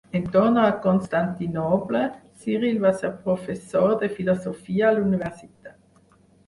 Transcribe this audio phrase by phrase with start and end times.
[0.17, 2.01] En tornar a Constantinoble,
[2.45, 5.83] Ciril va ser professor de filosofia a la universitat.